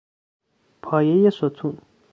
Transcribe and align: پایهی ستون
پایهی 0.81 1.29
ستون 1.31 1.77